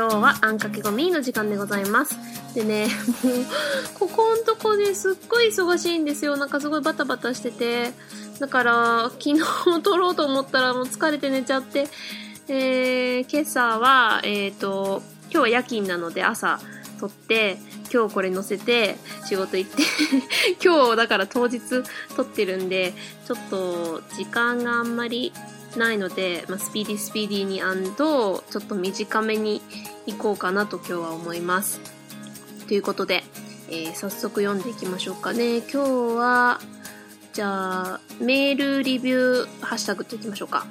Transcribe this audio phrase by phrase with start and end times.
[0.00, 2.16] 今日はあんかけごみの時間でございます。
[2.54, 2.86] でね、
[3.22, 6.38] もう、ここんとこですっごい忙しいんですよ。
[6.38, 7.92] なんかすごいバタバタしてて。
[8.38, 11.86] だから、昨日も撮ろうと思ったらもう疲れて寝ちゃって、
[12.48, 16.60] えー、今朝は、えっ、ー、と、今日は夜勤なので朝
[16.98, 17.58] 撮って、
[17.92, 18.96] 今日これ載せて
[19.26, 19.82] 仕事行って
[20.64, 21.60] 今日だから当日
[22.16, 22.94] 撮ってるんで、
[23.26, 25.34] ちょっと時間があんまり
[25.76, 29.62] ないので、まあ、スピーディースピーディーにちょっと短めに
[30.06, 31.80] 行こうかなと今日は思います。
[32.66, 33.24] ということで、
[33.68, 35.58] えー、早速読んでいきましょうかね。
[35.58, 35.78] 今日
[36.16, 36.60] は、
[37.32, 40.66] じゃあ、メールリビューハッシュタグっていきましょうか。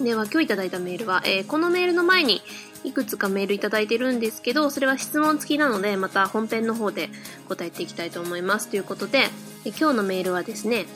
[0.00, 2.42] では、今日いただいたメールは、えー、このメールの前に、
[2.82, 7.10] いくつかメールいただいてるんですけど、それは質問付きなので、また本編の方で
[7.48, 8.68] 答えていきたいと思います。
[8.68, 9.28] ということで、
[9.64, 10.86] 今日のメールはですね、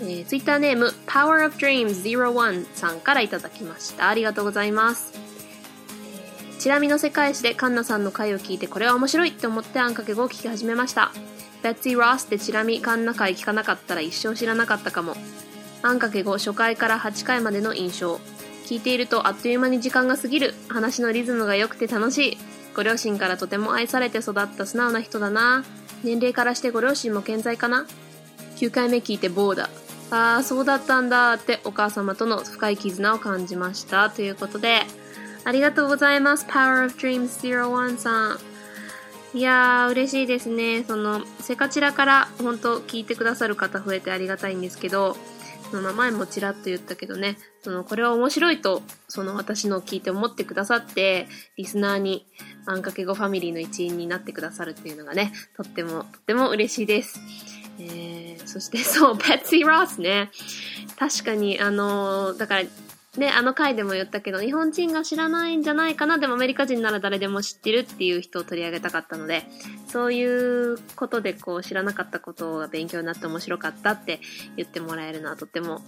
[0.00, 4.08] えー、ツイッターネーム Power of Dreams 01さんからいただきました。
[4.08, 5.12] ありがとうございます。
[6.48, 11.12] えー、チラ見の世界史でカンナさんの回を聞いてこれは面白いって思ってあんかけ語を聞き始めました。
[11.62, 15.14] ベッツィ・ロスでチラ見カンナ回聞かなかったら一生知らなかったかも。
[15.82, 18.20] あんかけ語初回から8回までの印象。
[18.66, 20.54] 聞いているとあっという間に時間が過ぎる。
[20.68, 22.38] 話のリズムが良くて楽しい。
[22.74, 25.64] ご両親からとても愛されて育った素直な人だな。
[26.02, 27.86] 年齢からしてご両親も健在かな
[28.56, 29.68] ?9 回目聞いてボーダ。
[30.10, 34.10] ああ、そうだったんだってお母様との深い絆を感じました。
[34.10, 34.82] ということで、
[35.44, 36.46] ありがとうございます。
[36.46, 38.38] Power of Dreams 01さん。
[39.34, 40.84] いやー、嬉しいですね。
[40.84, 45.16] その、セカチラから本当聞いてくださる方増えてありがたいんですけど、
[45.70, 52.26] その名前もちらっと言ったけどね、その、これは面白いと、その私の聞いて思ってくださって、リスナーに、
[52.64, 57.18] あんかけごファミリーの一員になってくださるっていうのがね、とっても、とっても嬉しいです。
[57.78, 60.30] えー、そして そう、ペッツィ・ロスね。
[60.98, 62.64] 確かに、あの、だから、
[63.16, 69.44] ね、あの回でも言ったけど、日本人が知らないんじゃないかな、でもアメリカ人なら誰でも知ってるっていう人を取り上げたかったので、
[69.88, 74.20] そういうことでこう知らなかったことが勉強になって面白かったって
[74.56, 75.82] 言ってもらえるのはとっても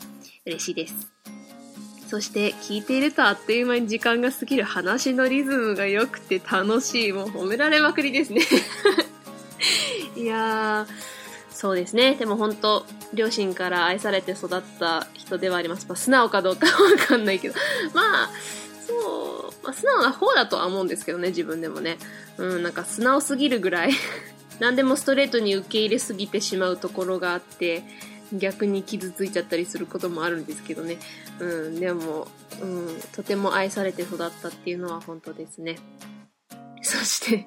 [0.44, 1.12] 嬉しいです。
[2.08, 7.12] そして聞いているとあっという間に時間が過ぎる話のリズムが良くて楽しい。
[7.12, 8.42] もう褒められまくりですね
[10.16, 11.25] いやー、
[11.56, 12.16] そうですね。
[12.16, 12.84] でも本当、
[13.14, 15.86] 両親から愛されて育った人ではあります。
[15.88, 17.54] まあ、素直かどうか わかんないけど。
[17.94, 18.30] まあ、
[18.86, 21.96] そう、まあ、素直な方だとは思うんですけどね、自分でもね。
[22.36, 23.92] うん、なんか素直すぎるぐらい
[24.60, 27.84] 何でもストレートに受け入れすぎてしまうところがあって、
[28.34, 30.98] 逆に傷ついちゃったりすることもあるんですけどね。
[31.40, 32.28] うん、でも、
[32.60, 35.78] うん、とても愛されて育ったっていうのは本当ですね。
[36.96, 37.46] そして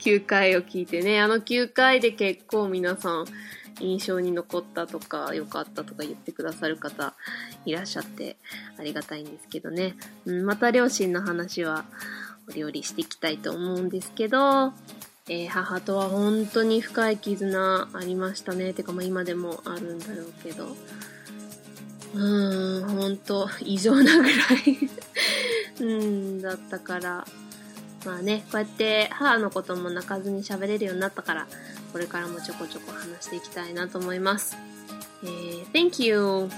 [0.00, 3.26] 9回を聞いてね、あの9回で結構皆さん
[3.80, 7.14] 印象に残ったとか良かったとか言ってくださる方
[7.64, 8.36] いらっしゃって
[8.78, 9.94] ありがたいんですけどね。
[10.26, 11.84] うん、また両親の話は
[12.48, 14.72] お料理していきたいと思うんですけど、
[15.28, 18.72] えー、母とは本当に深い絆ありましたね。
[18.74, 20.76] てかまあ今でもあるんだろうけど。
[22.12, 24.78] うーん、本当異常なぐらい
[25.80, 27.24] うん、だったから、
[28.05, 31.47] まあね、こうやって母のことも泣かずに喋れるようになったから、
[31.91, 34.55] これからもちょこちょこ話していきたいなと思います。
[35.23, 36.49] えー、Thank you,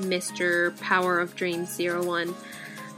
[0.00, 0.72] Mr.
[0.80, 2.34] Power of Dreams 01.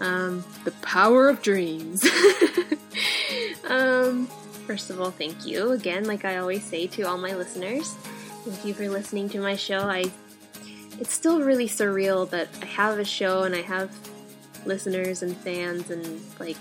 [0.01, 2.05] Um, the power of dreams.
[3.69, 4.29] um,
[4.67, 7.95] first of all, thank you again, like I always say to all my listeners.
[8.45, 9.81] Thank you for listening to my show.
[9.81, 10.11] I
[11.01, 13.91] it's still really surreal that I have a show and I have
[14.67, 16.59] listeners and fans and like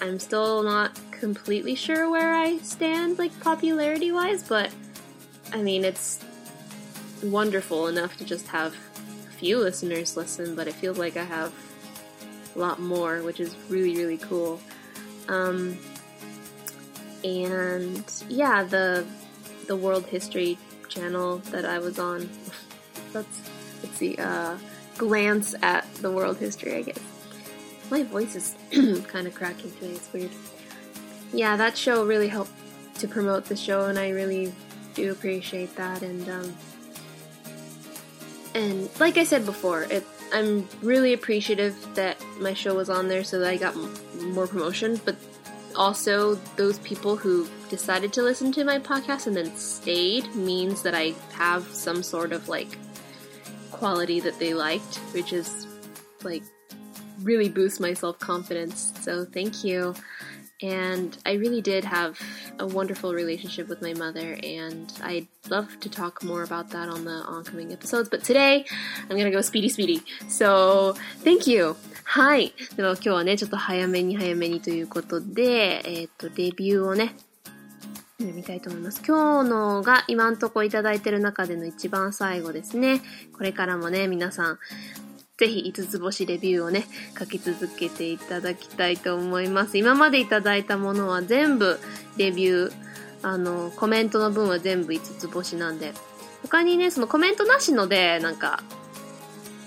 [0.00, 4.70] I'm still not completely sure where I stand, like popularity wise, but
[5.52, 6.22] I mean, it's
[7.22, 8.74] wonderful enough to just have
[9.28, 11.52] a few listeners listen, but it feels like I have
[12.54, 14.60] a lot more, which is really, really cool.
[15.28, 15.78] Um,
[17.22, 19.06] and yeah, the
[19.66, 20.58] the world history
[20.88, 22.28] channel that I was on.
[23.14, 23.40] let's
[23.82, 24.16] let's see.
[24.16, 24.56] Uh,
[24.98, 27.13] glance at the world history, I guess.
[27.90, 28.54] My voice is
[29.08, 29.92] kind of cracking today.
[29.92, 30.30] It's weird.
[31.32, 32.52] Yeah, that show really helped
[32.96, 34.52] to promote the show, and I really
[34.94, 36.02] do appreciate that.
[36.02, 36.54] And um,
[38.54, 43.24] and like I said before, it I'm really appreciative that my show was on there
[43.24, 43.94] so that I got m-
[44.32, 45.00] more promotion.
[45.04, 45.16] But
[45.76, 50.94] also, those people who decided to listen to my podcast and then stayed means that
[50.94, 52.78] I have some sort of like
[53.70, 55.66] quality that they liked, which is
[56.22, 56.42] like
[57.24, 58.92] really boost my self confidence.
[59.00, 59.94] So thank you.
[60.62, 62.18] And I really did have
[62.58, 67.04] a wonderful relationship with my mother, and I'd love to talk more about that on
[67.04, 68.08] the oncoming episodes.
[68.08, 68.64] But today,
[69.10, 70.02] I'm gonna go speedy, speedy.
[70.28, 70.94] So
[71.24, 71.76] thank you.
[72.04, 72.54] はい。
[72.76, 77.16] では今日はね、ちょっと早めに早めにということで、えっ、ー、と、レビューをね、
[78.18, 79.02] 読みたいと思います。
[79.04, 83.02] 今日のが今んとこいただいてる中での一番最後ですね。
[83.36, 84.58] これからもね、皆さん、
[85.36, 86.84] ぜひ5つ星レビューをね、
[87.18, 89.78] 書き続けていただきたいと思います。
[89.78, 91.80] 今までいただいたものは全部
[92.16, 92.72] レビュー、
[93.22, 95.92] あの、コメントの分は全部5つ星なんで、
[96.42, 98.62] 他にね、そのコメントなしので、なんか、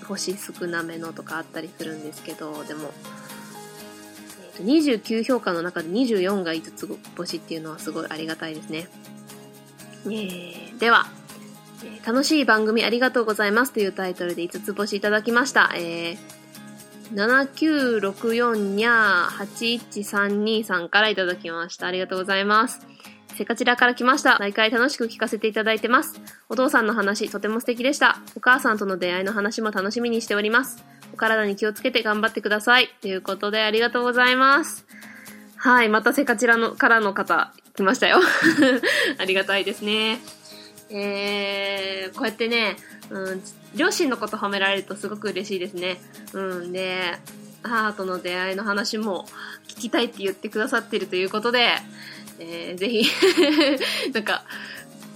[0.06, 2.90] 星少なめのとかあったりするんですけど、でも、
[4.56, 8.88] えー、と29評価の中で24が5つ星っていうのはすごいありがたいですね。
[10.06, 11.08] えー、では、
[11.84, 15.72] え、楽しい番組ありがとうございますというタイトルで5つ星いただきました。
[15.74, 21.86] えー、7964にゃー8132さんからいただきました。
[21.86, 22.86] ありがとうございます。
[23.38, 24.36] セカチラから来ました。
[24.40, 26.20] 毎回楽しく聞かせていただいてます。
[26.48, 28.18] お父さんの話、とても素敵でした。
[28.34, 30.84] お母さんとの出会いの話も楽しみにしております。
[31.14, 32.88] お体に気をつけて頑張ってください。
[33.00, 34.84] ということで、ありがとうございます。
[35.56, 38.18] はい、またセカチラのからの方、来ましたよ。
[39.18, 40.18] ありがたいですね。
[40.90, 42.76] えー、こうやってね、
[43.10, 43.42] うん、
[43.74, 46.00] 両親のこと褒められるとすごく嬉しいですね。
[46.32, 47.18] うん、で、
[47.62, 49.26] 母との出会いの話も
[49.68, 51.68] 聞きたいって言ってくださってるということで、
[52.38, 53.04] えー、ぜひ
[54.12, 54.44] なんか、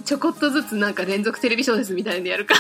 [0.05, 2.55] ちょこっとずつなんか連続テレビ小説みたいなんでやるか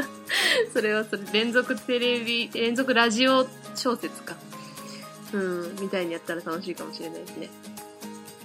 [0.72, 4.36] それはそれ、連続テレビ、連続ラジオ小説か。
[5.32, 7.50] うん、みたいにやったら楽しいかもしれないですね。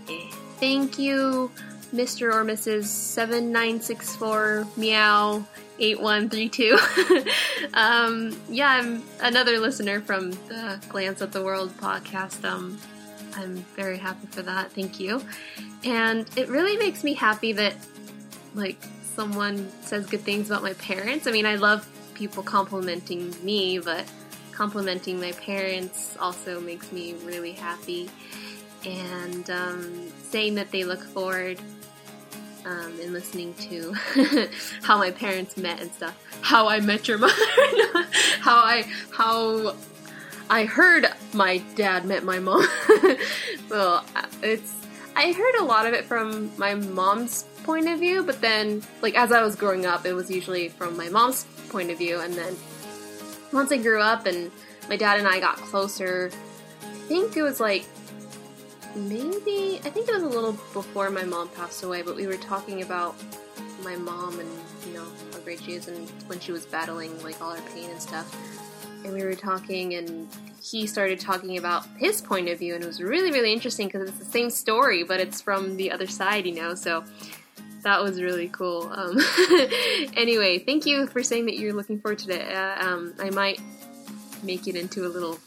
[0.08, 1.50] えー、Thank you,
[1.94, 2.34] Mr.
[2.34, 2.86] or Mrs.
[2.86, 5.46] 7964 Meow
[5.80, 6.78] 8132.
[7.74, 12.44] um, yeah, I'm another listener from the Glance at the World podcast.
[12.46, 12.80] Um,
[13.36, 14.72] I'm very happy for that.
[14.72, 15.22] Thank you.
[15.84, 17.76] And it really makes me happy that,
[18.56, 18.78] like,
[19.16, 21.28] someone says good things about my parents.
[21.28, 24.04] I mean, I love people complimenting me, but
[24.52, 28.10] complimenting my parents also makes me really happy.
[28.86, 31.60] And um, saying that they look forward
[32.66, 33.94] um, and listening to
[34.84, 37.34] how my parents met and stuff, how I met your mother,
[38.40, 39.76] how I how
[40.50, 42.66] I heard my dad met my mom.
[43.70, 44.02] so
[44.42, 44.74] it's
[45.16, 49.16] I heard a lot of it from my mom's point of view, but then like
[49.16, 52.34] as I was growing up, it was usually from my mom's point of view, and
[52.34, 52.56] then
[53.52, 54.52] once I grew up and
[54.90, 56.32] my dad and I got closer,
[56.82, 57.86] I think it was like
[58.96, 62.38] maybe I think it was a little before my mom passed away, but we were
[62.38, 63.16] talking about
[63.84, 64.50] my mom and
[64.88, 67.90] you know how great she is and when she was battling like all her pain
[67.90, 68.36] and stuff.
[69.04, 70.30] And we were talking and
[70.62, 74.08] he started talking about his point of view and it was really really interesting because
[74.08, 77.04] it's the same story but it's from the other side you know so
[77.82, 78.90] that was really cool.
[78.96, 79.20] Um,
[80.16, 82.56] anyway thank you for saying that you're looking forward to it.
[82.56, 83.60] Uh, um, i might
[84.42, 85.38] make it into a little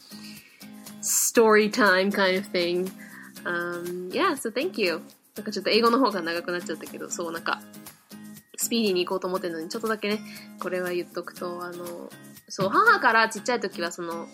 [1.01, 2.91] story time kind of thing
[3.47, 5.01] um, yeah so thank you
[5.37, 7.61] なんかちょっと英語の方が長くなっちゃったけど、そうなんか、
[8.57, 10.19] スピーディーに行こうと思ってるのに、ちょっとだけね、
[10.59, 12.09] これは言っとくと、あの、
[12.49, 14.27] そう、母からちっちゃい時はその、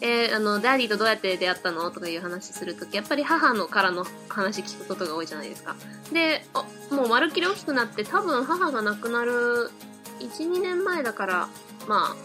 [0.00, 5.76] えー、あの、 daddy とどうやって出会ったのとかいう話するとき、やっぱり母のからの話聞くことが多いじゃないですか。
[6.10, 6.42] で、
[6.90, 9.70] もうまるっきり大きくなって、多分母が亡くなる
[10.20, 11.48] 1、2年前だから、
[11.86, 12.16] まあ、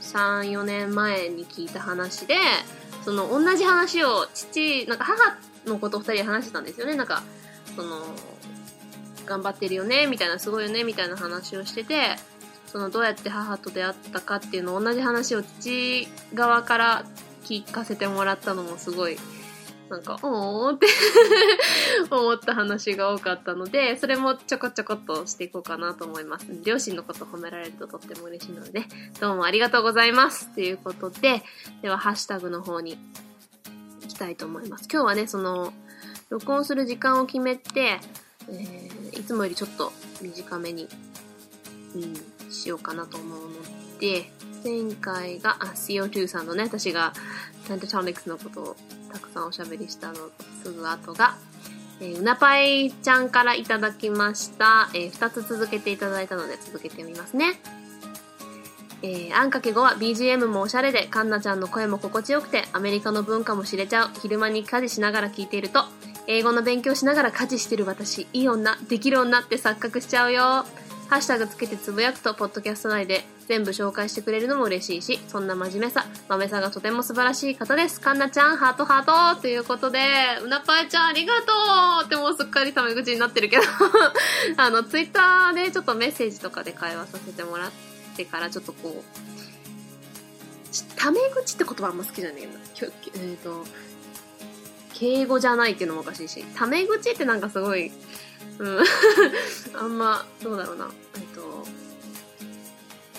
[0.00, 2.36] 3、4年前に聞いた話で、
[3.04, 6.94] その、同じ話を父、なんか母のこと二人で話してたんですよね。
[6.94, 7.22] なんか、
[7.76, 8.02] その、
[9.26, 12.16] 頑張ってるよね、みたいな、すごいよね、みたいな話をしてて、
[12.66, 17.04] そのどうやって母と出会ったかっていうのを同じ話を父側から
[17.44, 19.16] 聞かせてもらったのもすごい
[19.88, 20.86] なんか、おーって
[22.10, 26.46] 思った話が多かったので、それもちょこちょこっとしていこうかなと思います。
[26.62, 28.84] 両親のこと褒められるととっても嬉しいので、
[29.20, 30.48] どうもありがとうございます。
[30.54, 31.42] ということで、
[31.80, 32.98] ではハッシュタグの方に
[34.02, 34.88] 行きたいと思います。
[34.90, 35.72] 今日はね、その、
[36.30, 38.00] 録音する時間を決めて、
[38.48, 40.88] えー、いつもよりちょっと短めに、
[41.94, 44.30] うん、しようかなと思うので、
[44.64, 47.12] 前回が、あ、CO2 さんのね、私が
[47.66, 48.76] タントトニックスのことを
[49.12, 50.14] たくさんおしゃべりしたの
[50.62, 51.36] すぐ後が、
[52.00, 54.90] えー、うなぱいちゃんからいただきました。
[54.94, 57.60] えー、2つ続けていただいたので続けてみますね。
[59.02, 64.10] えー、あんかけ5は BGM もおしゃれで、かんなちゃんの声も心地よくて、アメリカの文化も知れちゃう。
[64.20, 65.84] 昼間に家事しながら聞いていると、
[66.26, 70.66] 英語の勉強しながら家事してる私、いい女、できる女って錯覚しちゃうよ。
[71.08, 78.00] ハッシュタグつけてつぶやくと、ポッドキャスト内で全部紹介してくれるのも嬉しいし、そんな真面目さ、豆さがとても素晴らしい方です。
[78.00, 80.00] かんなちゃん、ハートハートということで、
[80.42, 81.52] うなぱえちゃんありがと
[82.02, 83.62] うってもうすっかりタメ口になってるけど
[84.58, 87.87] あの、ツイッターでちょっとメッセージとかで会話させてもらって
[88.18, 89.18] てから、ちょっとこう、
[90.96, 92.52] タメ口って言葉あんま好きじゃねえな。
[92.74, 93.64] きょえっ、ー、と、
[94.92, 97.92] 敬語じゃないっていうのもおかしいし、タメ口ってなんかすごい、
[98.58, 98.78] うん。
[99.78, 100.90] あんま、どうだろうな。
[101.14, 101.66] えっと、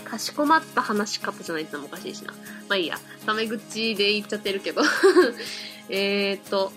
[0.09, 2.33] かしこまった話し方じゃないってのもおかしいしな。
[2.67, 2.99] まあいいや。
[3.25, 4.81] タメ口で言っちゃってるけど。
[5.89, 6.71] えっと、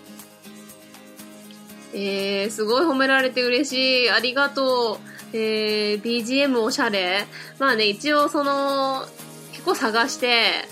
[1.93, 4.11] えー、すごい褒められて嬉しい。
[4.11, 5.12] ありがとう。
[5.33, 7.27] えー、BGM おしゃれ。
[7.59, 9.07] まあね、一応その、
[9.53, 10.67] 結構探して、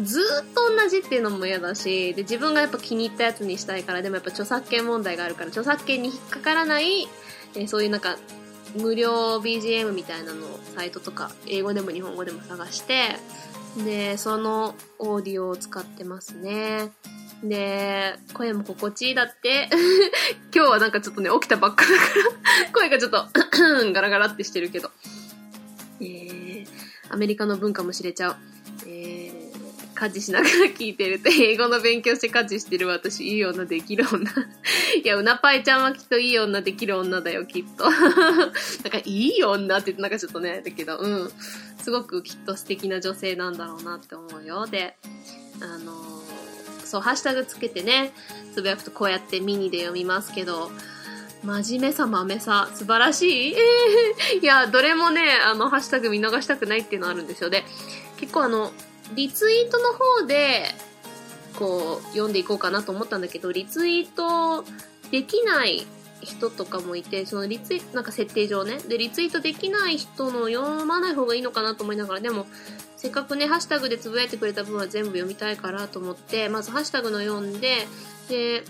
[0.00, 7.08] ずっと同じっていうのも嫌だし、で、自分がやっぱ気に入ったやつにしたいから、でもやっぱ著作権問題があるから、著作権に引っかからない、
[7.54, 8.16] えー、そういうなんか、
[8.76, 13.16] 無料 BGM みたいなのをサイトとか、英語でも日本語でも探して、
[13.84, 16.90] で、そのオーディオを使ってますね。
[17.42, 19.68] で、声も心地いいだって。
[20.54, 22.04] 今日はなんかちょっとね、起きたばっかだか
[22.64, 23.26] ら 声がちょっと
[23.92, 24.90] ガラガラってしてるけど。
[26.00, 26.66] えー、
[27.10, 28.36] アメリカの文化も知れちゃう。
[28.86, 34.30] えー、家事しながら聞いてると、英語の勉強して家事してる私、いい女できる女。
[35.02, 37.90] いや、うなぱいちゃんはきっといい女できる女だよ、きっと。
[37.90, 41.32] なんか、いい女って言ってなんかちょっとね、だけど、うん。
[41.82, 44.66] すごくきっと素敵な女性なんだろうなって思うよ。
[44.66, 44.96] で、
[45.60, 46.21] あのー
[46.92, 48.12] そう、ハッシュタグつけてね、
[48.52, 50.70] つぶやくとこうやってミニで読みますけど、
[51.42, 53.56] 真面目さ、豆さ、素晴らしい
[54.42, 57.48] いや、どれもね、あの、ハッシュタグ見逃したくないっていうのあるんですよ。
[57.48, 57.64] で、
[58.18, 58.72] 結構あの、
[59.14, 60.66] リツイートの方で、
[61.58, 64.62] こう、読んでいこうかなと思ったんだけど、リツイート
[65.10, 65.86] できない
[66.20, 68.76] 人とかもいて、そのリツイート、なんか設定上ね。
[68.86, 72.46] で、リツイートできない人の読まない方がいいのかなと思いながら、でも、
[73.02, 77.88] せっかくね、ハッシュタグでつぶやいてくれた分は全部読みたいからと思って、まずハッシュタグの読んで、
[78.28, 78.62] で、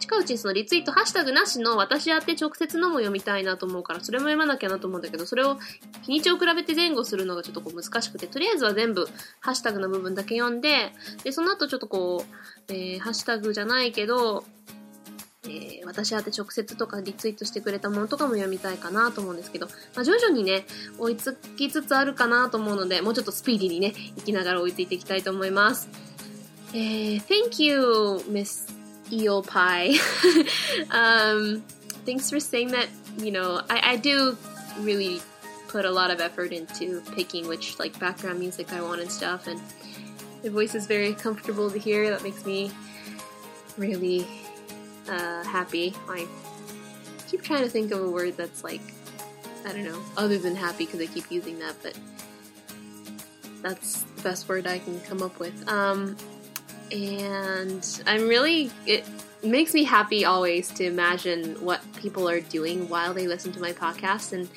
[0.00, 5.58] 近いうちにそのリツイート、ハッシュタグなしの私宛て直接のも読みたいなと思うから、それも読まなきゃなと思うんだけど、それを
[6.04, 9.06] 日にちを比べて前後するのがちょっとこう難しくて、とりあえずは全部
[9.40, 14.42] ハッシュタグの部分だけ読んで、で、その後ちょっとこう、えー、ハッシュタグじゃないけど、
[15.46, 20.64] えー、私宛て直接とかリツイートしてくれたものとかも読みたいかなと思うんですけど、まあ、徐々にね、
[20.98, 25.88] 追いつきつつあるかなと思うので、もうちょっとスピーディーにね、行きながら追いついていきたいと思います。
[26.72, 28.66] えー、thank you, Miss
[29.10, 29.98] Eel Pie.
[30.90, 31.62] um,
[32.06, 34.36] thanks for saying that, you know, I, I do
[34.82, 35.20] really
[35.68, 39.46] put a lot of effort into picking which, like, background music I want and stuff,
[39.46, 39.60] and
[40.42, 42.10] the voice is very comfortable to hear.
[42.10, 42.70] That makes me
[43.76, 44.26] really
[45.08, 45.94] uh, happy.
[46.08, 46.26] I
[47.28, 48.82] keep trying to think of a word that's like,
[49.66, 51.98] I don't know, other than happy because I keep using that, but
[53.62, 55.68] that's the best word I can come up with.
[55.68, 56.16] Um,
[56.92, 59.04] and I'm really, it
[59.42, 63.72] makes me happy always to imagine what people are doing while they listen to my
[63.72, 64.32] podcast.
[64.32, 64.48] And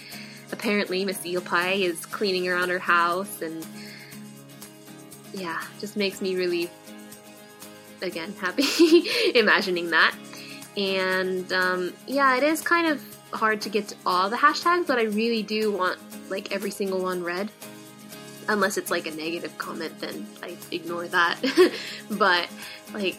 [0.52, 3.66] apparently, Miss Eel Pie is cleaning around her house, and
[5.34, 6.70] yeah, just makes me really,
[8.02, 10.14] again, happy imagining that.
[10.78, 13.04] And um, yeah, it is kind of
[13.34, 17.02] hard to get to all the hashtags, but I really do want like every single
[17.02, 17.52] one read.
[18.48, 21.38] Unless it's like a negative comment, then I ignore that.
[22.12, 22.48] but
[22.94, 23.18] like,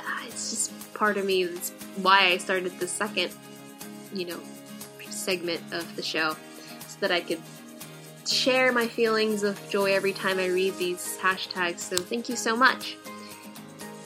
[0.00, 1.44] ah, it's just part of me.
[1.44, 3.30] That's why I started the second,
[4.12, 4.40] you know,
[5.08, 6.34] segment of the show,
[6.88, 7.40] so that I could
[8.26, 11.80] share my feelings of joy every time I read these hashtags.
[11.80, 12.96] So thank you so much.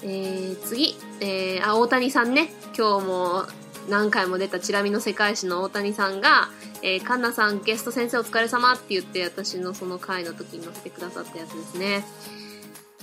[0.02, 2.50] えー、次、えー、あ、大谷さんね。
[2.76, 3.44] 今日も
[3.88, 6.48] 何回も出たチラ見の世界史の大谷さんが、
[6.82, 12.04] えー、カンナさんゲスト先生お疲れ様って言って私のその回の時に載せてくださったやつですね。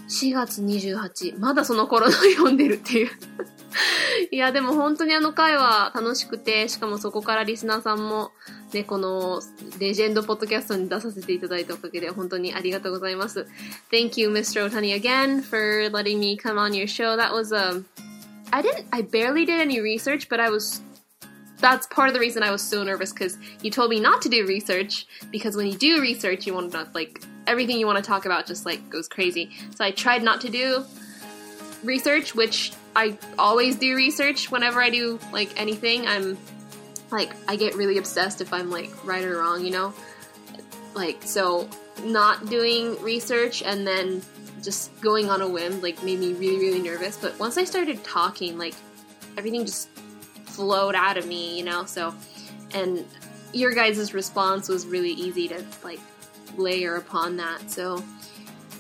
[0.10, 3.10] 4月28、まだその頃の読んでるっていう
[4.32, 8.32] いや、でも本当にあの回は楽しくて、しかもそこからリスナーさんも、
[8.73, 9.43] ね、この
[9.79, 13.47] レジェンドポッドキャストに出させていただいたおかげで本当にありがとうございます。
[13.91, 14.69] Thank you, Mr.
[14.69, 17.17] Otani again for letting me come on your show.
[17.17, 17.83] That was a,
[18.51, 20.83] I didn't, I barely did any research, but I was
[21.63, 24.29] that's part of the reason I was so nervous because you told me not to
[24.29, 28.05] do research because when you do research, you want to like everything you want to
[28.05, 29.51] talk about just like goes crazy.
[29.77, 30.85] So I tried not to do
[31.85, 36.07] research, which I always do research whenever I do like anything.
[36.07, 36.37] I'm
[37.12, 39.94] like I get really obsessed if I'm like right or wrong, you know?
[40.94, 41.70] Like so
[42.04, 44.22] not doing research and then
[44.62, 48.04] just going on a whim like made me really really nervous, but once I started
[48.04, 48.76] talking like
[49.38, 49.90] everything just
[50.46, 51.86] flowed out of me, you know?
[51.86, 52.14] So
[52.74, 53.06] and
[53.54, 56.00] your guys' response was really easy to like
[56.58, 57.70] layer upon that.
[57.70, 58.04] So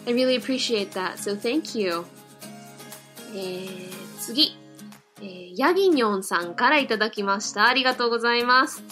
[0.05, 1.19] I really appreciate that.
[1.19, 2.05] So thank you.
[3.33, 4.66] えー、次。
[5.57, 7.67] ヤギニョンさんからいただきました。
[7.67, 8.83] ありがとうございます。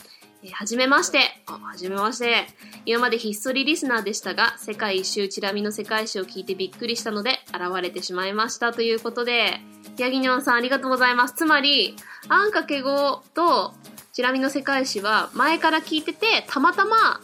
[0.42, 1.20] えー、はじめまして。
[1.46, 2.48] あ、はじめまして。
[2.88, 9.60] 今までひっそりリスナーでしたが、世界一周チラミの世界史を聞いてびっくりしたので、現れてしまいましたということで、
[10.00, 11.36] ヤギニョンさんありがとうございます。
[11.36, 11.96] つまり、
[12.30, 13.76] アンカケ語と
[14.12, 17.22] チラミの世界史は前から聞いてて、たまたま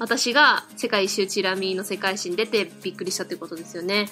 [0.00, 4.08] 私が世界一周チラミの世界史に出てびっくりしたということですよね。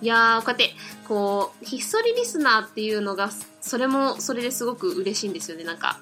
[0.00, 0.74] いやー、こうやって、
[1.06, 5.64] こう、ひっそりリスナーっていうのが、それも、それですごく嬉しいんですよね。
[5.64, 5.98] なんか、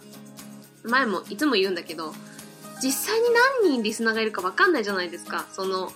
[0.84, 2.14] 前も、いつも言うんだけど、
[2.82, 3.26] 実際に
[3.62, 5.46] 何人リスナーがいるかわかんないじゃないですか。
[5.52, 5.92] その、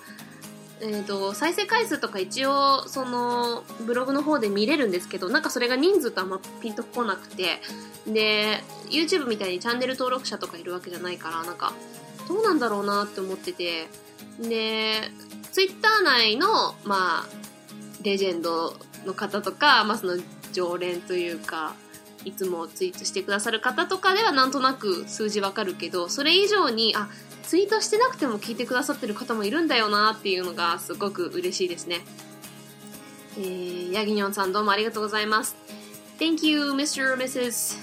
[0.81, 7.61] えっ、ー、と、再生回数とか一応、その、ブログの方で見れるんですけど、なんかそれが人数とあんまピンとこなくて、
[8.07, 11.73] で、YouTube みたいにチャンネル登録者とかいるわけじゃないから、なんか、
[12.27, 13.87] どうなんだろうなって思ってて、
[14.39, 15.11] で、
[15.51, 17.50] Twitter 内の、まあ、
[18.03, 20.17] レジェンドの方とか、まあその
[20.53, 21.75] 常連というか、
[22.25, 27.09] いつもツイートしてくださる方とかではなんとなく数字わかるけど、それ以上に、あ、
[27.43, 32.01] ツイートしてなくても聞いてくださってる方もいるんだよなっていうのがすごく嬉しいですね。
[33.37, 35.55] えー、ヤギニョンさんどうもありがとうございます。
[36.19, 37.13] Thank you, Mr.
[37.13, 37.77] or Mrs.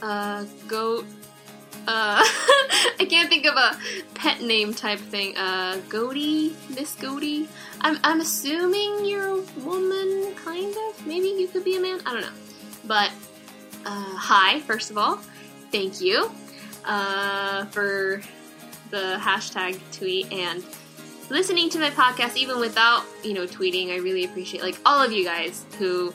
[0.00, 1.02] Uh, go,
[1.86, 2.22] uh,
[3.00, 3.78] I can't think of a
[4.14, 5.36] pet name type thing.
[5.36, 6.54] Uh, Goaty?
[6.74, 7.48] Miss Goaty?
[7.80, 11.06] I'm, I'm assuming you're a woman, kind of?
[11.06, 12.00] Maybe you could be a man?
[12.06, 12.28] I don't know.
[12.84, 13.10] But
[13.86, 15.20] uh, hi, first of all.
[15.72, 16.30] Thank you
[16.84, 18.20] uh, for
[18.90, 20.64] the hashtag tweet and
[21.30, 23.90] listening to my podcast even without, you know, tweeting.
[23.92, 26.12] I really appreciate like all of you guys who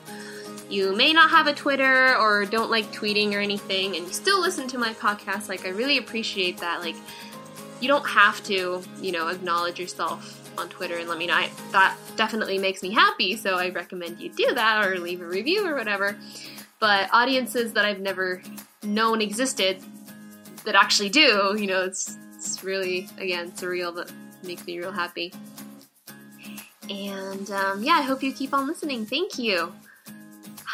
[0.69, 4.41] you may not have a Twitter or don't like tweeting or anything and you still
[4.41, 5.49] listen to my podcast.
[5.49, 6.81] Like I really appreciate that.
[6.81, 6.95] Like
[7.81, 11.33] you don't have to, you know, acknowledge yourself on Twitter and let me know.
[11.33, 15.27] I, that definitely makes me happy, so I recommend you do that or leave a
[15.27, 16.17] review or whatever
[16.79, 18.41] but audiences that I've never
[18.83, 19.81] known existed
[20.65, 24.11] that actually do, you know, it's, it's really, again, surreal, but
[24.43, 25.33] makes me real happy.
[26.89, 29.05] And um, yeah, I hope you keep on listening.
[29.05, 29.73] Thank you.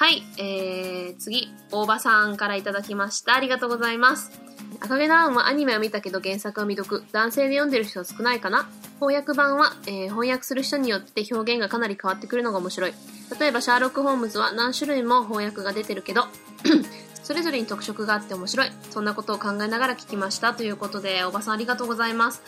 [0.02, 3.36] はい、えー、次、大場さんからいただきました。
[3.36, 4.32] ありがとうございます。
[4.80, 7.04] 赤毛のアンはアニメは見たけど原作は未読。
[7.12, 8.68] 男性で読んでる人は少ないかな
[9.00, 12.94] 翻訳版は、えー、翻訳する人によって表現がかなり変わってくるのが面白い。
[13.40, 16.26] 例えば、シャーロック・ホームズは何種類も翻訳が出てるけど、
[17.22, 18.72] それぞれに特色があって面白い。
[18.90, 20.56] そんなことを考えながら聞きました。
[20.56, 22.42] ということで、おばさんありがとうございます。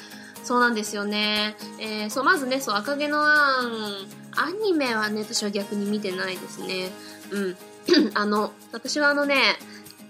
[0.44, 1.56] そうなんですよね。
[1.80, 6.90] えー、そう、まずね、そう、赤毛のアン、アニメはね、私は逆に見てないですね。
[7.32, 7.58] うん。
[8.14, 9.58] あの、私はあのね、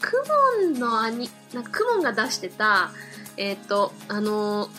[0.01, 0.23] ク
[0.67, 2.91] モンのアニ、なんかクモンが出してた、
[3.37, 4.69] えっ、ー、と、あの、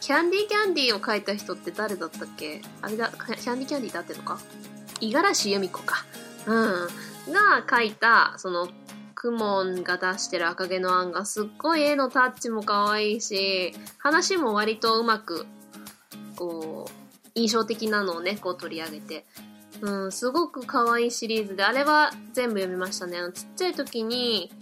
[0.00, 2.62] キャンディーキャンディーを書いた人って誰だったっけ？
[2.82, 4.38] あれだ、キャンディーキャンディーってあってのか？
[5.00, 6.04] 五十嵐由美子か。
[6.46, 7.32] うん。
[7.32, 8.68] が書いた、その、
[9.26, 15.46] クモンが出してる赤毛のアンがすっごい絵のタッチも可愛いし、話も割とうまく、
[16.36, 19.24] こう、印象的なのをね、こう取り上げて、
[19.80, 23.18] うん、すごく可愛いシリーズで、あれは全部読みましたね。
[23.18, 24.52] あの、ちっちゃい時に、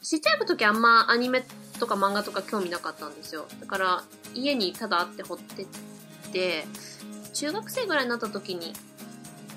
[0.00, 1.42] ちっちゃい時あんまアニメ
[1.80, 3.46] とか漫画とか興味なかったんですよ。
[3.60, 5.66] だから、家にただあって掘ってっ
[6.32, 6.66] て、
[7.32, 8.74] 中学生ぐらいになった時に、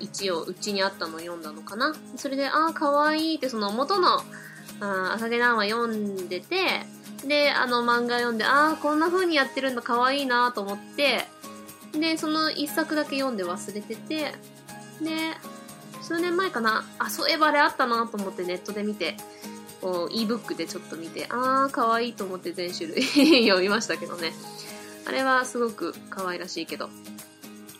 [0.00, 1.94] 一応うちにあったのを読んだのかな。
[2.16, 4.20] それで、ああ、可愛いって、その元の、
[4.80, 6.56] あ朝毛ンは読んでて、
[7.26, 11.24] で、あの漫画読んで、ああ、こんな風にやってるんだ、可愛いなと思って、
[11.92, 14.32] で、その一作だけ読んで忘れてて、で、
[16.02, 19.16] 数年前かな、あ、そういえばあれあったなと思ってネットで見て、
[19.80, 23.02] こう、ebook でちょっと見て、あー、可愛いと思って全種類
[23.48, 24.32] 読みましたけどね。
[25.06, 26.90] あれはすごく可愛らしいけど、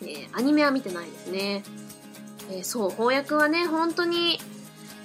[0.01, 1.63] えー、アニメは見てないですね。
[2.49, 4.39] えー、そう、翻訳はね、本当に、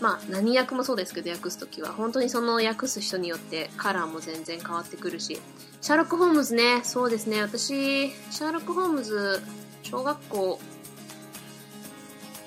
[0.05, 5.40] まあ、何役もそうですけど、訳すときは、本当にその訳す人によってカラーも全然変わってくるし、
[5.81, 9.40] シャーロック・ホームズね、そうですね、私、シャーロック・ホームズ、
[9.83, 10.61] 小学校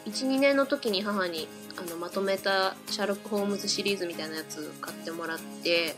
[0.06, 5.96] 1、2年の時に母にあのまとめたシャーロック・ホームズシリーズみたいなやつ買ってもらって、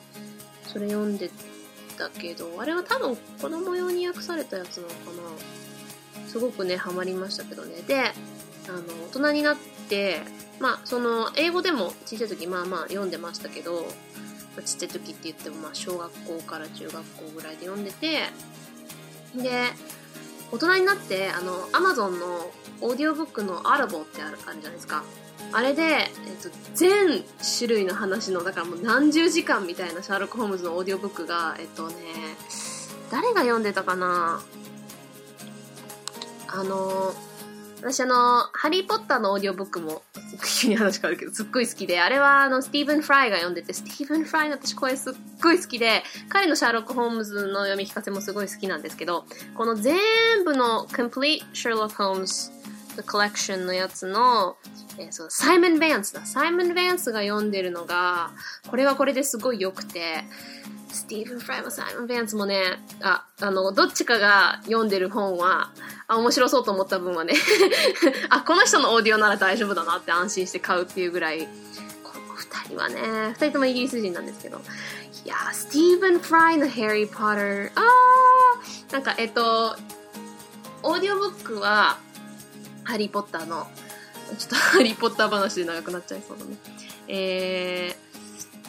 [0.65, 1.29] それ読んで
[1.97, 4.93] たけど、あれは多分子供用に訳されたやつなのか
[6.21, 6.29] な。
[6.29, 7.81] すごくね、ハマりましたけどね。
[7.85, 9.78] で、あの、大人になって、
[10.59, 13.81] まあ、その、英語でも小さい時まあまあ読んでましたけど、
[14.55, 17.03] まあ、ちっちゃい時って言ってもまあ小学校から中学校
[17.35, 18.23] ぐらいで読んでて、
[19.35, 19.63] で、
[20.51, 25.03] 大人になって、あの、アマゾンのオーディオブックのアラボってあるあるじゃないですか。
[25.51, 26.07] あれで、えっ
[26.41, 27.23] と、全
[27.57, 31.95] 種類の話の、だからもう何十時間みたいなシャーロック・ホームズのオーディオブックが、えっとね、
[33.11, 34.43] 誰が読んでたかな？
[36.47, 37.13] あの、
[37.81, 40.01] 私あの、ハリーポッターのオーディオブックも、
[40.61, 49.97] 急に話変わるけど、すっごい好きで、あれはあの、スティーブン・フライが読んでて、スティーブン・フライの私声すっごい好きで、彼のシャーロック・ホームズの読み聞かせもすごい好きなんですけど、この全
[50.43, 52.51] 部の Complete Sherlock Holmes
[52.95, 54.57] The Collection のやつの、
[54.97, 56.25] えー、そう、サイモン・ヴァンスだ。
[56.25, 58.31] サイモン・ヴァンスが読んでるのが、
[58.67, 60.25] これはこれですごい良くて、
[60.91, 65.71] スティーブン・フライもサイモン・ヴァンスもね、あ、あの、どっちかが読んでる本は、
[66.07, 67.33] あ、面白そうと思った分はね
[68.29, 71.47] あ、この人のオーディオなら大丈夫だなって安心して買うっていうぐらい、
[72.03, 74.61] この二人はね、二人ともイギリス人なんですけど、
[75.25, 79.75] いやスティーブン・フライのハリー・ポッター、あー、なんか、えっと、
[80.81, 81.97] オーディオブックは、
[82.83, 83.67] ハリー・ポッターの、
[84.37, 86.57] ちょっとハリー・ポッター話で長くなっちゃいそうだね。
[87.07, 87.95] え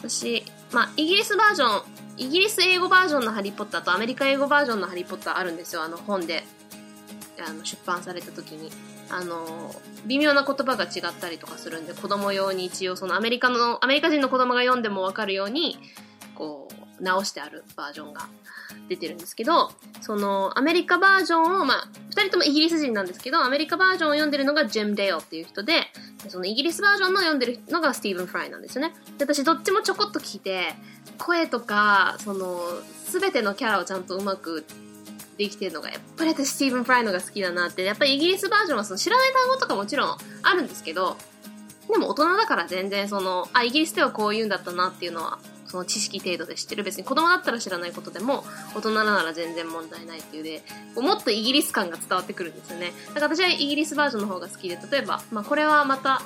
[0.03, 6.43] ー、私、まあ、イギリスバージョン、イギリス英語バージョンのハリー・ポッターとアメリカ英語バージョンのハリー・ポッターあるんですよ、あの本で。
[7.43, 8.69] あの出版された時に。
[9.09, 9.73] あの、
[10.05, 15.79] 微妙な言葉が違ったりとかするんで、子供用に一応そのアメリカの、アメリカ人の子供が読んでもわかるように、
[16.35, 18.27] こう、直してあるバージョンが
[18.89, 25.87] 出てるんですけど、その、アメリカバージョンを、まあ、二人ともイギリス人なんですけど、アメリカバージョンを読んでるのがジェム・デイオっていう人で、
[26.29, 28.93] そのイギリスバージョンの読んでるのがスティーブン・フライなんですよね。
[29.17, 30.73] で、私どっちもちょこっと聞いて、
[31.17, 32.59] 声とか、その、
[33.05, 34.65] すべてのキャラをちゃんとうまく
[35.37, 41.17] できてるのが、やっぱり私スティーブン・フライのが好きだなって、やっぱりイギリスバージョンはその知らない単語とかもちろんあるんですけど、
[41.91, 45.39] でも大人だから全然その、あ、イギリスではこう言うんだったなっていうのは、
[45.71, 46.83] その知識程度で知ってる。
[46.83, 48.43] 別に子供だったら知らないことでも、
[48.75, 50.61] 大人なら全然問題ないっていうで、
[50.95, 52.91] もっとイギリス感が伝わってくるんですよね。
[53.07, 56.21] だから私はイギリスバージョンの方が好きで、例えば、まあこれはまた、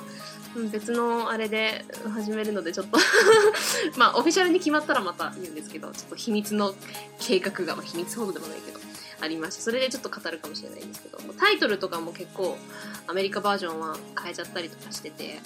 [0.72, 2.98] 別のあれで始めるのでちょっと
[3.98, 6.74] まあオフィシャルに決まったらまた言うんですけど、ちょっと秘密の
[7.20, 8.80] 計画が、まあ秘密ほどでもないけど、
[9.20, 12.58] ありまして、それでちょっと語るかもしれないんですけど、タイトルとかも結構
[13.06, 15.38] アメリカバージョンは変えちゃったりとかしてて、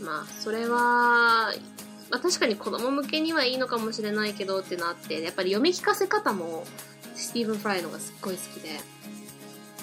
[0.00, 1.52] まあ、それは、
[2.10, 6.64] まあ確かに子供向けにはいいのかもしれないけどってなって、やっぱり読み聞かせ方も
[7.14, 8.80] スティーブン・フライのがすっごい好きで、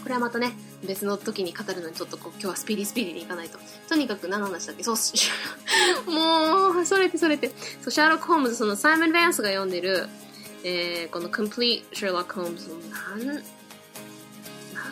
[0.03, 0.53] これはまたね、
[0.85, 3.59] 別の時に語るのにちょっとこう今日はスピーディースピーディーにいかないと。
[3.89, 4.83] とにかく何の話だっけ？
[4.83, 4.95] そう、
[6.11, 7.51] もう、それてそれて。
[7.81, 10.07] そう、シャーロック・ホームズ、そのサイモン・ヴァンスが読んでる、
[10.63, 13.43] えー、この Complete Sherlock Holmes なん、なん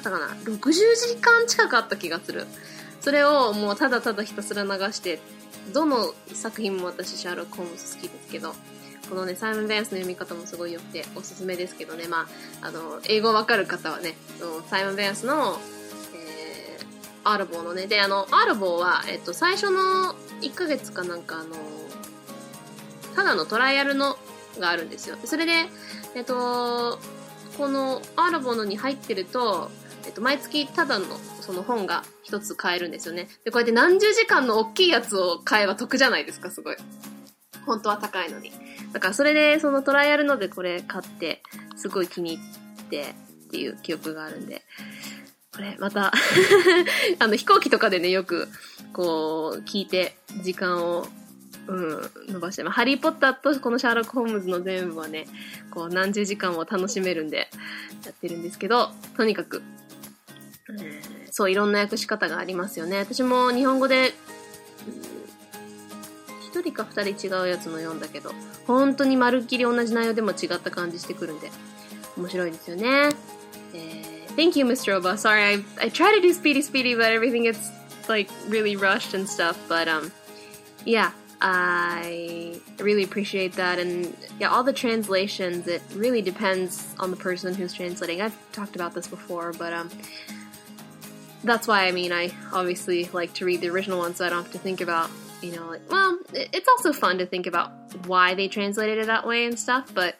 [0.04, 2.46] だかな、60時間近くあった気がする。
[3.02, 5.20] それをもうただただひたすら流して、
[5.74, 8.54] どの作品も私シャーロック・ホームズ好きですけど、
[9.10, 12.28] このね、サイモン・ベンスの読み方もすごい良くておすすめですけどね、ま
[12.62, 14.16] あ、あの、英語わかる方はね、
[14.70, 15.60] サイモン・ベンスの、
[16.16, 21.56] えー、アルボーのね、で、あの、アルボーは、えっと、最初の1ヶ月かなんかあの、
[23.16, 24.18] ただのトライアルの
[24.60, 25.18] があるんですよ。
[25.24, 25.66] それで、
[26.16, 27.00] えっと、
[27.58, 29.70] このアールボーのに入ってると、
[30.06, 31.06] えっと、毎月ただの
[31.42, 33.28] その本が一つ買えるんですよね。
[33.44, 36.78] で、こうやって何十時間の大きいやつを買えば得じゃないですか、すごい。
[37.66, 38.52] 本当は高いのに。
[38.94, 41.42] だからそれでそのトライアルのでこれ買って、
[41.76, 43.02] すごい気に入って
[43.48, 44.64] っていう記憶があるんで、
[45.54, 46.12] これまた
[47.20, 48.48] あの飛行機とかでね、よく
[48.94, 51.08] こう聞いて時間を
[51.68, 55.26] うん、伸ばして、まあ、ハリーポッターとこのシャーロック・ホームズの全部はね、
[55.72, 57.50] こう何十時間も楽しめるんで、
[58.06, 59.64] やってるんですけど、とにかく、
[61.32, 62.98] そう、いろんな訳し方がありますよね。
[63.00, 64.14] 私も日本語で、
[66.48, 68.32] 一、人か二人違うやつの読んだけど、
[68.66, 71.52] 本当にまるっきり同じ内容でも違った感じしてくるんで、
[72.18, 73.10] 面白いですよね。
[73.74, 74.98] えー、Thank you, Mr.
[74.98, 75.18] Oba.
[75.18, 77.72] Sorry, I, I try to do speedy speedy, but everything gets
[78.08, 79.58] like really rushed and stuff.
[79.68, 80.12] But um,
[80.86, 83.80] yeah, I really appreciate that.
[83.80, 88.22] And yeah, all the translations, it really depends on the person who's translating.
[88.22, 89.90] I've talked about this before, but um,
[91.45, 94.43] that's why I mean, I obviously like to read the original one so I don't
[94.43, 95.11] have to think about,
[95.43, 97.73] you know, like, well, it's also fun to think about
[98.07, 100.17] why they translated it that way and stuff, but,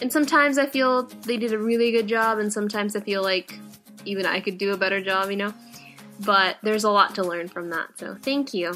[0.00, 3.58] and sometimes I feel they did a really good job, and sometimes I feel like
[4.04, 5.54] even I could do a better job, you know?
[6.20, 8.72] But there's a lot to learn from that, so thank you.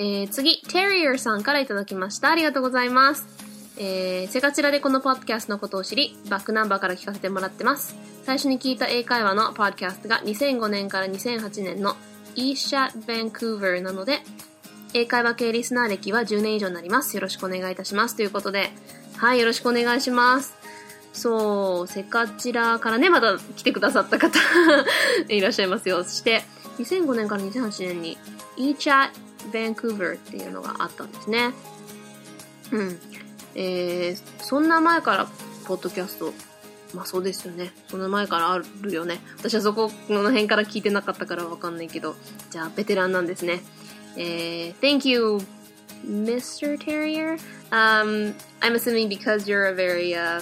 [0.00, 2.30] えー、次、テリアさんからいただきました。
[2.30, 3.41] ありがとうございます。
[3.77, 7.95] えー、セカチラでこのポッドキャストのことを知り、バックナンバーから聞かせてもらってます。
[8.23, 11.95] 最初に聞いた英会話のポッドキャストが2005年から2008年の
[12.35, 14.19] eShat Vancouver なので、
[14.93, 17.15] 英会話系リスナー歴は10年以上になります。
[17.15, 18.15] よろしくお願いいたします。
[18.15, 18.69] ということで、
[19.17, 20.55] はい、よろしくお願いします。
[21.13, 24.39] そう、セカチラからね、また来てくださった方
[25.29, 26.03] いらっしゃいますよ。
[26.03, 26.43] そして、
[26.79, 28.17] 2005年から2008年に
[28.57, 29.09] eChat
[29.51, 31.53] Vancouver っていうのがあったんですね。
[32.71, 32.99] うん。
[33.54, 35.26] えー、そんな前から
[35.66, 36.32] ポッドキャスト
[36.94, 37.72] まあそうですよね。
[37.88, 39.20] その前からあるよね。
[39.36, 42.16] 私はそこの辺から聞いてなかったからわかんないけど。
[42.50, 43.60] じゃあ、ベテランなんですね。
[44.16, 45.40] えー、Thank you,
[46.06, 46.78] Mr.
[46.78, 47.38] Terrier.
[47.70, 50.40] Um, I'm assuming because you're a very uh,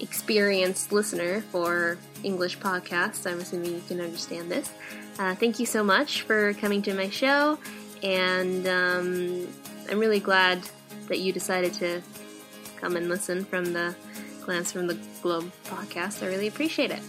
[0.00, 4.70] experienced listener for English podcasts, I'm assuming you can understand this.
[5.18, 7.58] Uh, thank you so much for coming to my show,
[8.02, 9.46] and um,
[9.88, 10.58] I'm really glad
[11.09, 12.01] that you decided to
[12.79, 13.93] come and listen from the
[14.45, 16.23] Glance from the Globe podcast.
[16.23, 17.01] I really appreciate it.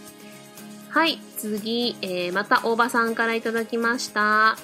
[0.89, 4.57] はい、次、えー、また大場さんからいただきました。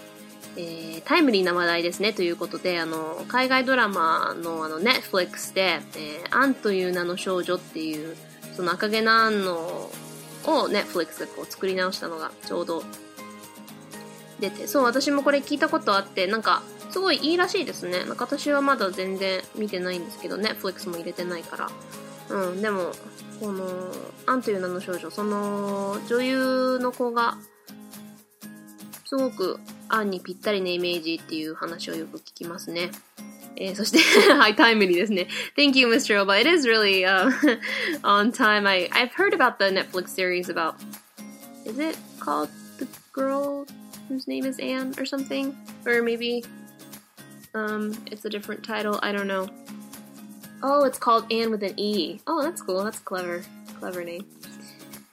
[0.58, 8.16] えー、タイムリーな話題ですねということで、あの、海外ドラマのあの、ネットフリックスで、えー、アンという名の少女っていう、
[8.56, 9.90] その赤毛のアンの、
[10.46, 12.84] をネットフリックスがこう作り直したのがちょうど
[14.40, 18.06] 出て、そう、私もこれ聞いたことあって、なんか、すごいいいらしいですね。
[18.06, 21.70] なんか私はまだ全然見てないんですけど、ネットフリックスも入れてないから。
[22.30, 22.92] うん、でも、
[23.40, 23.66] この、
[24.26, 27.38] アンという名の少女、その、女優の子が、
[29.06, 32.92] すごくアンにぴったりなイメージっていう話をよく聞きますね。
[33.56, 34.00] えー、そして
[34.34, 35.28] はい、タイムリーですね。
[35.56, 36.22] Thank you, Mr.
[36.22, 36.40] Oba.
[36.40, 37.32] It is really uh,
[38.04, 38.68] on time.
[38.68, 40.76] I, I've heard about the Netflix series about,
[41.66, 43.66] is it called The Girl?
[44.09, 45.57] whose name is Anne or something?
[45.87, 46.45] Or maybe
[47.55, 48.99] um, it's a different title.
[49.03, 49.49] I don't know.
[50.63, 52.21] Oh, it's called Anne with an E.
[52.27, 52.85] Oh, that's cool.
[52.85, 53.43] That's clever.
[53.79, 54.25] Clever name.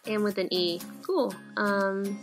[0.05, 0.79] Anne with an E.
[1.01, 1.33] Cool.
[1.57, 2.19] Um,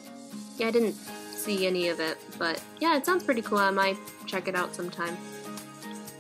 [0.59, 3.59] yeah, I didn't see any of it, but yeah, it sounds pretty cool.
[3.59, 5.17] I might check it out sometime.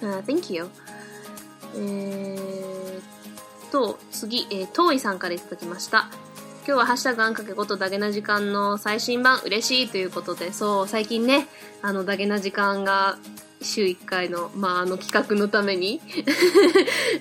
[0.02, 0.70] Uh, thank you.
[1.74, 6.08] えーと、次、えー、遠いさんからいただきました。
[6.63, 11.47] 今日はハッシュタグあんかけことダゲな時間の最新版嬉しいということで、そう、最近ね、
[11.81, 13.17] あのダゲな時間が
[13.63, 15.99] 週1回の、まあ、あの企画のために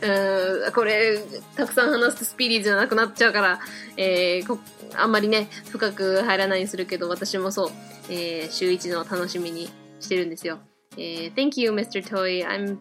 [0.03, 1.18] うん、これ、
[1.57, 3.61] たくさん話すとスピーディーじゃなくなっちゃうから、
[3.96, 4.59] えー、
[4.94, 7.70] あんまりね、深く入らないにするけど、私もそう、
[8.11, 10.59] えー、週1の楽しみにしてるんですよ。
[10.98, 12.05] えー、Thank you, Mr.
[12.05, 12.46] Toy.
[12.46, 12.79] I'm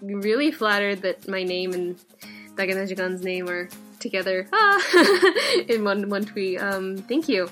[0.00, 1.96] really flattered that my name and
[2.54, 4.78] ダゲな時間 's name are together ah,
[5.68, 6.58] in one, one tweet.
[6.60, 7.48] Um, thank you.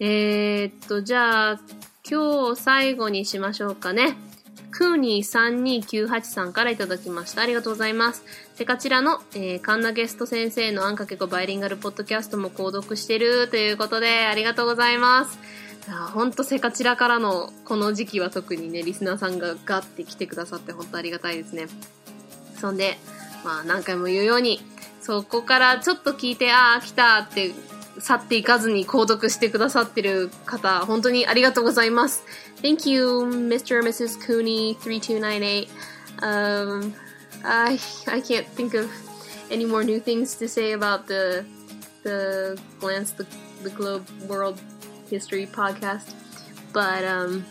[0.00, 1.60] えー、っと、じゃあ、
[2.08, 4.16] 今日最後にしましょうかね。
[4.70, 7.42] クーニー3298さんからいただきました。
[7.42, 8.22] ありがとうございます。
[8.58, 15.38] で、こちらの、えー、カンナゲスト先生のあんかけこバイリンガルポッドキャストも購読してるということで、ありがとうございます。
[16.12, 21.66] ほんとせかちらからのこの時期は特にね、リスナーさんがガッて来てくださって本当ありがたいですね。
[22.60, 22.98] そんで、
[23.44, 24.60] まあ何回も言うように、
[25.07, 27.51] そこからちょっと聞いて、ああ、来たって
[27.99, 32.23] 去っていかずに購読してくださってる方、本当にありがとうございます。
[32.61, 33.79] Thank you, Mr.
[33.79, 34.19] and Mrs.
[34.25, 35.67] Cooney 3298.
[36.21, 36.93] Um,
[37.43, 38.89] I, I can't think of
[39.51, 41.45] any more new things to say about the,
[42.03, 43.25] the Glance the,
[43.63, 44.61] the Globe World
[45.09, 46.13] History podcast.
[46.71, 47.45] But, um,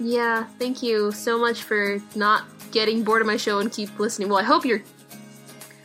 [0.00, 4.28] yeah, thank you so much for not getting bored of my show and keep listening.
[4.28, 4.82] Well, I hope you're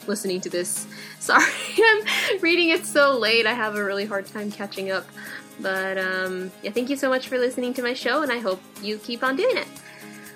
[0.07, 0.87] listening to this.
[1.22, 1.44] Sorry,
[1.78, 3.46] I'm reading it so late.
[3.46, 5.06] I have a really hard time catching up.
[5.60, 8.60] But um, yeah, thank you so much for listening to my show, and I hope
[8.82, 9.68] you keep on doing it.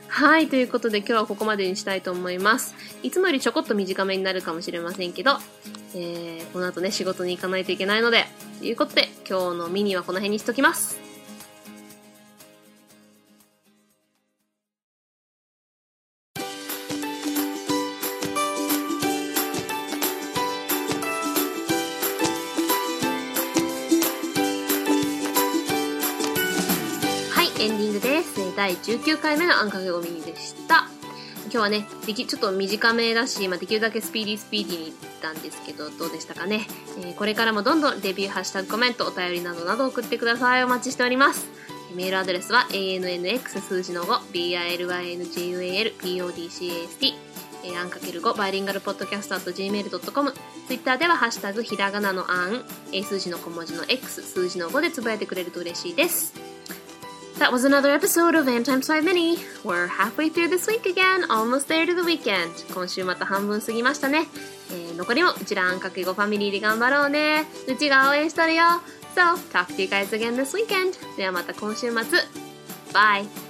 [0.06, 0.48] はい。
[0.48, 2.76] ということで今日はここまでにしたいと思います。
[3.02, 5.32] いつもよりちょこっと短めになるかもしれませんけど、
[5.96, 8.24] えー、この後ね、仕事に行かないといけないので、
[8.60, 11.05] ということで今日のミニはこの辺にしときます。
[28.56, 30.88] 第19回目のあんかけごみでした。
[31.44, 36.66] 今日はね、でき、ちょっと短めだし、まあ、できるだけスピーディースピーディーにいったんですけど、どうでしたかね？
[36.98, 40.64] えー、これからもどんどんレビュー、ハッシュタグ、コメント、お便りなどなど送ってください。
[40.64, 41.46] お待ちしております。
[41.94, 47.14] メールアドレスは ANNX 数字の5、BILYNGUALPODCAST、
[47.64, 50.34] えー、あんかける5、バイリンガルポッドキャスト gmail.com、
[50.66, 52.64] Twitter ではハッシュタグ、ひらがなのあん、
[53.04, 56.32] 数字の小文字の X、数字の5でつぶやいてくれると嬉しいです。
[57.38, 59.36] That was another episode of Antimes 5 Mini.
[59.62, 62.50] We're halfway through this week again, almost there to the weekend.
[62.72, 64.26] 今週また半分過ぎましたね。
[64.70, 67.44] えー、残りもうちらあんかけごファミリーで頑張ろうね。
[67.68, 68.62] うちが応援しとるよ。
[69.14, 70.94] So, talk to you guys again this weekend.
[71.18, 72.18] ではまた今週末。
[72.94, 73.45] Bye!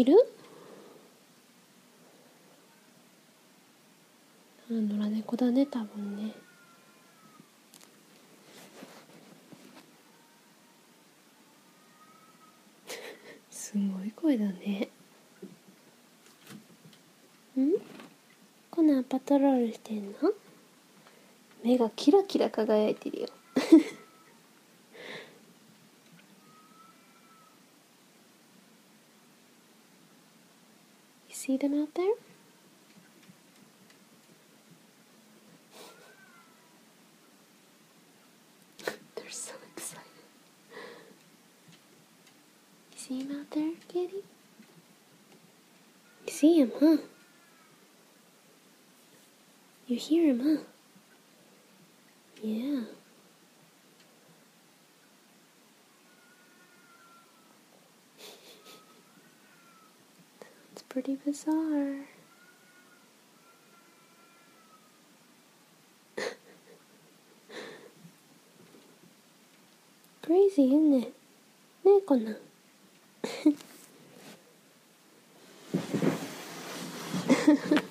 [0.00, 0.14] いる？
[4.70, 6.34] あ野良猫だね多分ね。
[13.50, 14.88] すごい声だね。
[17.58, 17.72] ん？
[18.70, 20.32] コナンパトロールしてんの？
[21.64, 23.28] 目がキラキラ輝いてるよ
[31.48, 32.12] see them out there?
[39.16, 40.02] They're so excited.
[42.92, 44.22] You see him out there, Kitty?
[46.26, 46.98] You see him, huh?
[49.86, 50.64] You hear him, huh?
[52.42, 52.97] Yeah.
[60.89, 62.05] pretty bizarre.
[70.21, 71.13] Crazy, isn't it?
[71.83, 72.37] ねえ、こんなん。